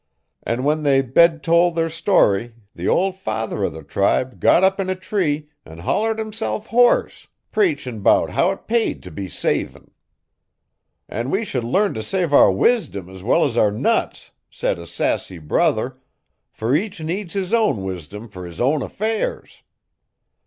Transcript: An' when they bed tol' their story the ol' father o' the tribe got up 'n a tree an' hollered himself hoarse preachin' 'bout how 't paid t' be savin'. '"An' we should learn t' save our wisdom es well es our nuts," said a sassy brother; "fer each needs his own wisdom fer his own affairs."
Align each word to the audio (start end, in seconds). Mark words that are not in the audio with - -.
An' 0.41 0.63
when 0.63 0.81
they 0.81 1.03
bed 1.03 1.43
tol' 1.43 1.69
their 1.69 1.87
story 1.87 2.55
the 2.73 2.87
ol' 2.87 3.11
father 3.11 3.63
o' 3.63 3.69
the 3.69 3.83
tribe 3.83 4.39
got 4.39 4.63
up 4.63 4.79
'n 4.79 4.89
a 4.89 4.95
tree 4.95 5.49
an' 5.63 5.77
hollered 5.77 6.17
himself 6.17 6.65
hoarse 6.73 7.27
preachin' 7.51 7.99
'bout 7.99 8.31
how 8.31 8.51
't 8.55 8.65
paid 8.65 9.03
t' 9.03 9.11
be 9.11 9.29
savin'. 9.29 9.91
'"An' 11.07 11.29
we 11.29 11.45
should 11.45 11.63
learn 11.63 11.93
t' 11.93 12.01
save 12.01 12.33
our 12.33 12.51
wisdom 12.51 13.15
es 13.15 13.21
well 13.21 13.45
es 13.45 13.57
our 13.57 13.69
nuts," 13.71 14.31
said 14.49 14.79
a 14.79 14.87
sassy 14.87 15.37
brother; 15.37 15.99
"fer 16.49 16.73
each 16.73 16.99
needs 16.99 17.33
his 17.35 17.53
own 17.53 17.83
wisdom 17.83 18.27
fer 18.27 18.45
his 18.45 18.59
own 18.59 18.81
affairs." 18.81 19.61